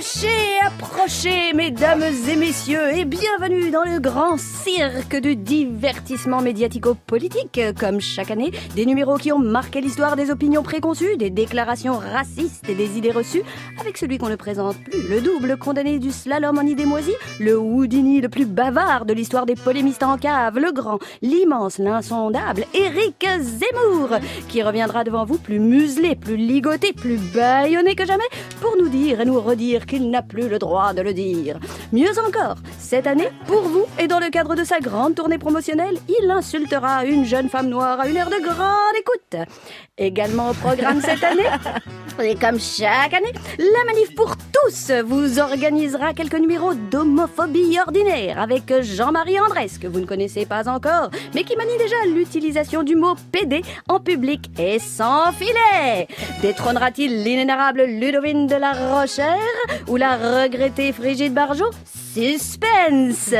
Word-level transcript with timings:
Approchez, 0.00 0.58
approchez, 0.64 1.52
mesdames 1.52 2.02
et 2.26 2.36
messieurs, 2.36 2.96
et 2.96 3.04
bienvenue 3.04 3.70
dans 3.70 3.84
le 3.84 4.00
grand 4.00 4.38
cirque 4.38 5.16
du 5.16 5.36
divertissement 5.36 6.40
médiatico-politique. 6.40 7.60
Comme 7.78 8.00
chaque 8.00 8.30
année, 8.30 8.50
des 8.74 8.86
numéros 8.86 9.18
qui 9.18 9.30
ont 9.30 9.38
marqué 9.38 9.82
l'histoire 9.82 10.16
des 10.16 10.30
opinions 10.30 10.62
préconçues, 10.62 11.18
des 11.18 11.28
déclarations 11.28 11.98
racistes 11.98 12.66
et 12.70 12.74
des 12.74 12.96
idées 12.96 13.10
reçues, 13.10 13.42
avec 13.78 13.98
celui 13.98 14.16
qu'on 14.16 14.30
ne 14.30 14.36
présente 14.36 14.82
plus, 14.82 15.06
le 15.06 15.20
double 15.20 15.58
condamné 15.58 15.98
du 15.98 16.12
slalom 16.12 16.56
en 16.56 16.62
idée 16.62 16.86
moisie, 16.86 17.12
le 17.38 17.58
Houdini 17.58 18.22
le 18.22 18.30
plus 18.30 18.46
bavard 18.46 19.04
de 19.04 19.12
l'histoire 19.12 19.44
des 19.44 19.54
polémistes 19.54 20.02
en 20.02 20.16
cave, 20.16 20.58
le 20.58 20.72
grand, 20.72 20.98
l'immense, 21.20 21.76
l'insondable, 21.76 22.64
Éric 22.72 23.26
Zemmour, 23.38 24.18
qui 24.48 24.62
reviendra 24.62 25.04
devant 25.04 25.26
vous 25.26 25.36
plus 25.36 25.58
muselé, 25.58 26.16
plus 26.16 26.38
ligoté, 26.38 26.94
plus 26.94 27.18
bâillonné 27.18 27.94
que 27.94 28.06
jamais, 28.06 28.24
pour 28.62 28.78
nous 28.78 28.88
dire 28.88 29.20
et 29.20 29.26
nous 29.26 29.38
redire 29.38 29.84
qu'il 29.90 30.08
n'a 30.08 30.22
plus 30.22 30.48
le 30.48 30.58
droit 30.60 30.94
de 30.94 31.02
le 31.02 31.12
dire. 31.12 31.58
Mieux 31.92 32.16
encore, 32.26 32.56
cette 32.90 33.06
année, 33.06 33.28
pour 33.46 33.62
vous, 33.62 33.86
et 34.00 34.08
dans 34.08 34.18
le 34.18 34.30
cadre 34.30 34.56
de 34.56 34.64
sa 34.64 34.80
grande 34.80 35.14
tournée 35.14 35.38
promotionnelle, 35.38 35.96
il 36.08 36.28
insultera 36.28 37.04
une 37.04 37.24
jeune 37.24 37.48
femme 37.48 37.68
noire 37.68 38.00
à 38.00 38.08
une 38.08 38.16
heure 38.16 38.30
de 38.30 38.42
grande 38.42 38.96
écoute. 38.98 39.48
Également 39.96 40.50
au 40.50 40.54
programme 40.54 41.00
cette 41.00 41.22
année, 41.22 41.46
et 42.20 42.34
comme 42.34 42.58
chaque 42.58 43.14
année, 43.14 43.32
la 43.60 43.84
manif 43.84 44.12
pour 44.16 44.34
tous 44.36 44.90
vous 45.06 45.38
organisera 45.38 46.14
quelques 46.14 46.34
numéros 46.34 46.74
d'homophobie 46.74 47.78
ordinaire 47.78 48.40
avec 48.40 48.82
Jean-Marie 48.82 49.38
Andrès, 49.38 49.78
que 49.78 49.86
vous 49.86 50.00
ne 50.00 50.06
connaissez 50.06 50.44
pas 50.44 50.68
encore, 50.68 51.10
mais 51.32 51.44
qui 51.44 51.54
manie 51.54 51.78
déjà 51.78 52.06
l'utilisation 52.12 52.82
du 52.82 52.96
mot 52.96 53.14
PD 53.30 53.62
en 53.88 54.00
public 54.00 54.50
et 54.58 54.80
sans 54.80 55.30
filet. 55.30 56.08
Détrônera-t-il 56.42 57.22
l'inénarrable 57.22 57.84
Ludovine 57.84 58.48
de 58.48 58.56
la 58.56 58.72
Rochère 58.72 59.38
ou 59.86 59.94
la 59.94 60.16
regrettée 60.16 60.92
Frigide 60.92 61.34
Barjot? 61.34 61.70
Suspense 62.12 63.34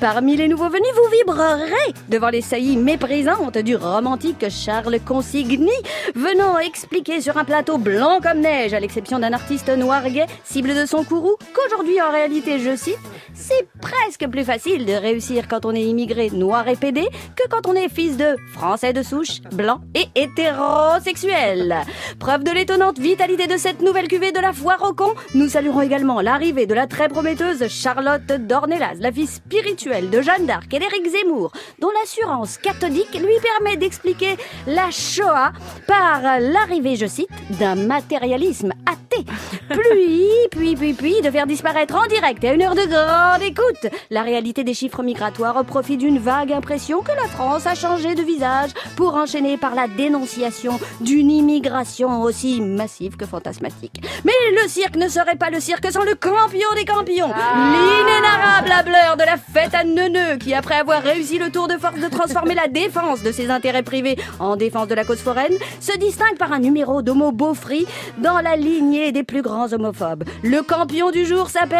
Parmi 0.00 0.36
les 0.36 0.48
nouveaux 0.48 0.68
venus, 0.68 0.90
vous 0.92 1.10
vibrerez 1.10 1.94
devant 2.08 2.30
les 2.30 2.40
saillies 2.40 2.76
méprisantes 2.76 3.58
du 3.58 3.76
romantique 3.76 4.46
Charles 4.50 4.98
Consigny, 5.06 5.70
venant 6.16 6.58
expliquer 6.58 7.20
sur 7.20 7.36
un 7.36 7.44
plateau 7.44 7.78
blanc 7.78 8.18
comme 8.20 8.40
neige, 8.40 8.74
à 8.74 8.80
l'exception 8.80 9.20
d'un 9.20 9.32
artiste 9.32 9.68
noir 9.68 10.08
gay, 10.10 10.26
cible 10.42 10.74
de 10.74 10.84
son 10.84 11.04
courroux, 11.04 11.36
qu'aujourd'hui, 11.54 12.00
en 12.02 12.10
réalité, 12.10 12.58
je 12.58 12.74
cite, 12.74 12.98
c'est 13.34 13.68
presque 13.80 14.28
plus 14.28 14.44
facile 14.44 14.84
de 14.84 14.94
réussir 14.94 15.46
quand 15.46 15.64
on 15.64 15.72
est 15.72 15.82
immigré 15.82 16.30
noir 16.30 16.66
et 16.66 16.76
pédé 16.76 17.06
que 17.36 17.48
quand 17.48 17.68
on 17.68 17.74
est 17.74 17.88
fils 17.88 18.16
de 18.16 18.36
français 18.52 18.92
de 18.92 19.04
souche, 19.04 19.42
blanc 19.52 19.80
et 19.94 20.06
hétérosexuel. 20.20 21.76
Preuve 22.18 22.42
de 22.42 22.50
l'étonnante 22.50 22.98
vitalité 22.98 23.46
de 23.46 23.56
cette 23.56 23.80
nouvelle 23.80 24.08
cuvée 24.08 24.32
de 24.32 24.40
la 24.40 24.52
foire 24.52 24.82
au 24.82 24.92
con, 24.92 25.14
nous 25.34 25.48
saluerons 25.48 25.82
également 25.82 26.20
l'arrivée 26.20 26.66
de 26.66 26.74
la 26.74 26.88
très 26.88 27.08
prometteuse 27.08 27.68
Charlotte 27.68 28.07
Dornelas, 28.16 28.94
la 29.00 29.12
fille 29.12 29.26
spirituelle 29.26 30.08
de 30.08 30.22
Jeanne 30.22 30.46
d'Arc 30.46 30.72
et 30.72 30.78
d'Éric 30.78 31.06
Zemmour, 31.08 31.52
dont 31.78 31.90
l'assurance 32.00 32.56
catholique 32.56 33.12
lui 33.14 33.34
permet 33.42 33.76
d'expliquer 33.76 34.36
la 34.66 34.90
Shoah 34.90 35.52
par 35.86 36.40
l'arrivée, 36.40 36.96
je 36.96 37.06
cite, 37.06 37.28
d'un 37.58 37.74
matérialisme 37.74 38.72
athée. 38.86 39.24
Puis, 39.68 40.28
puis, 40.50 40.76
puis, 40.76 40.92
puis, 40.94 41.20
de 41.22 41.30
faire 41.30 41.46
disparaître 41.46 41.94
en 41.94 42.06
direct 42.06 42.42
à 42.44 42.52
une 42.54 42.62
heure 42.62 42.74
de 42.74 42.86
grande 42.86 43.42
écoute. 43.42 43.92
La 44.10 44.22
réalité 44.22 44.64
des 44.64 44.74
chiffres 44.74 45.02
migratoires 45.02 45.56
au 45.56 45.64
profit 45.64 45.96
d'une 45.96 46.18
vague 46.18 46.52
impression 46.52 47.02
que 47.02 47.12
la 47.12 47.28
France 47.28 47.66
a 47.66 47.74
changé 47.74 48.14
de 48.14 48.22
visage 48.22 48.70
pour 48.96 49.14
enchaîner 49.14 49.56
par 49.56 49.74
la 49.74 49.86
dénonciation 49.86 50.80
d'une 51.00 51.30
immigration 51.30 52.22
aussi 52.22 52.60
massive 52.60 53.16
que 53.16 53.26
fantasmatique. 53.26 54.02
Mais 54.24 54.32
le 54.62 54.68
cirque 54.68 54.96
ne 54.96 55.08
serait 55.08 55.36
pas 55.36 55.50
le 55.50 55.60
cirque 55.60 55.90
sans 55.90 56.04
le 56.04 56.14
campion 56.14 56.68
des 56.74 56.84
campions, 56.84 57.28
l'inénarrable 57.28 58.72
hableur 58.72 59.16
de 59.16 59.24
la 59.24 59.36
fête 59.36 59.74
à 59.74 59.84
Neuneu, 59.84 60.36
qui 60.38 60.54
après 60.54 60.76
avoir 60.76 61.02
réussi 61.02 61.38
le 61.38 61.50
tour 61.50 61.68
de 61.68 61.76
force 61.76 61.98
de 61.98 62.08
transformer 62.08 62.54
la 62.54 62.68
défense 62.68 63.22
de 63.22 63.32
ses 63.32 63.50
intérêts 63.50 63.82
privés 63.82 64.16
en 64.38 64.56
défense 64.56 64.88
de 64.88 64.94
la 64.94 65.04
cause 65.04 65.20
foraine, 65.20 65.54
se 65.80 65.96
distingue 65.98 66.38
par 66.38 66.52
un 66.52 66.58
numéro 66.58 67.02
d'homo 67.02 67.32
beaufry 67.32 67.86
dans 68.18 68.40
la 68.40 68.56
lignée 68.56 69.12
des 69.12 69.24
plus 69.24 69.42
grands 69.42 69.57
homophobes. 69.66 70.24
Le 70.42 70.62
campion 70.62 71.10
du 71.10 71.26
jour 71.26 71.50
s'appelle 71.50 71.78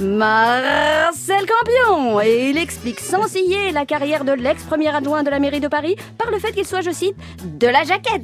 Marcel 0.00 1.44
Campion 1.46 2.20
et 2.20 2.50
il 2.50 2.58
explique 2.58 3.00
sans 3.00 3.26
scier 3.28 3.72
la 3.72 3.84
carrière 3.86 4.24
de 4.24 4.32
l'ex-premier 4.32 4.88
adjoint 4.94 5.22
de 5.22 5.30
la 5.30 5.38
mairie 5.38 5.60
de 5.60 5.68
Paris 5.68 5.96
par 6.16 6.30
le 6.30 6.38
fait 6.38 6.52
qu'il 6.52 6.66
soit, 6.66 6.80
je 6.80 6.90
cite, 6.90 7.16
de 7.44 7.66
la 7.66 7.84
jaquette 7.84 8.22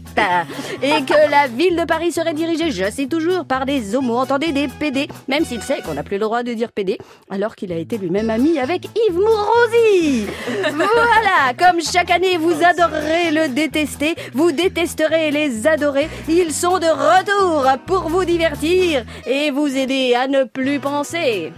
et 0.83 1.03
que 1.05 1.31
la 1.31 1.47
ville 1.49 1.77
de 1.77 1.85
Paris 1.85 2.13
serait 2.13 2.35
dirigée, 2.35 2.71
je 2.71 2.91
cite 2.91 3.11
toujours, 3.11 3.45
par 3.45 3.67
des 3.67 3.95
homos, 3.95 4.19
entendez 4.19 4.53
des 4.53 4.69
PD, 4.69 5.09
même 5.29 5.45
s'il 5.45 5.63
sait 5.63 5.81
qu'on 5.83 5.95
n'a 5.95 6.03
plus 6.03 6.17
le 6.17 6.25
droit 6.25 6.43
de 6.43 6.53
dire 6.53 6.73
PD, 6.73 6.99
alors 7.31 7.57
qu'il 7.57 7.73
a 7.73 7.77
été 7.77 7.99
lui-même 7.99 8.31
ami 8.31 8.59
avec 8.59 8.87
Yves 9.09 9.17
Mourouzi. 9.17 10.27
Voilà, 10.73 11.55
comme 11.59 11.81
chaque 11.81 12.11
année 12.11 12.37
vous 12.37 12.55
adorerez 12.63 13.31
le 13.31 13.49
détester, 13.49 14.15
vous 14.33 14.53
détesterez 14.53 15.31
les 15.31 15.67
adorer. 15.67 16.09
Ils 16.29 16.53
sont 16.53 16.79
de 16.79 16.87
retour 16.87 17.67
pour 17.87 18.09
vous 18.09 18.25
divertir 18.25 18.94
et 19.27 19.51
vous 19.51 19.77
aider 19.77 20.15
à 20.15 20.29
ne 20.29 20.45
plus 20.45 20.81
penser. 20.81 21.53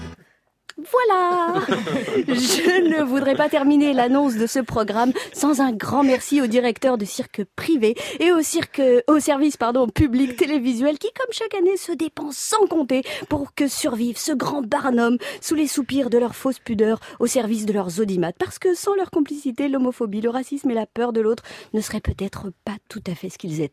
Voilà 0.78 1.54
Je 2.28 2.82
ne 2.82 3.02
voudrais 3.02 3.34
pas 3.34 3.48
terminer 3.48 3.94
l'annonce 3.94 4.34
de 4.34 4.46
ce 4.46 4.58
programme 4.58 5.12
sans 5.32 5.62
un 5.62 5.72
grand 5.72 6.04
merci 6.04 6.42
au 6.42 6.46
directeur 6.46 6.98
de 6.98 7.06
cirque 7.06 7.44
privé 7.56 7.94
et 8.20 8.30
au 8.30 8.42
cirque, 8.42 8.82
au 9.06 9.18
service, 9.18 9.56
pardon, 9.56 9.88
public 9.88 10.36
télévisuel 10.36 10.98
qui, 10.98 11.08
comme 11.18 11.32
chaque 11.32 11.54
année, 11.54 11.78
se 11.78 11.92
dépense 11.92 12.36
sans 12.36 12.66
compter 12.66 13.02
pour 13.30 13.54
que 13.54 13.68
survive 13.68 14.18
ce 14.18 14.32
grand 14.32 14.60
barnum 14.60 15.16
sous 15.40 15.54
les 15.54 15.66
soupirs 15.66 16.10
de 16.10 16.18
leur 16.18 16.36
fausse 16.36 16.58
pudeur 16.58 17.00
au 17.20 17.26
service 17.26 17.64
de 17.64 17.72
leurs 17.72 17.98
audimates. 17.98 18.36
Parce 18.38 18.58
que 18.58 18.74
sans 18.74 18.94
leur 18.96 19.10
complicité, 19.10 19.68
l'homophobie, 19.68 20.20
le 20.20 20.30
racisme 20.30 20.70
et 20.70 20.74
la 20.74 20.86
peur 20.86 21.14
de 21.14 21.22
l'autre 21.22 21.42
ne 21.72 21.80
seraient 21.80 22.00
peut-être 22.00 22.52
pas 22.66 22.76
tout 22.90 23.02
à 23.06 23.14
fait 23.14 23.30
ce 23.30 23.38
qu'ils 23.38 23.62
étaient. 23.62 23.72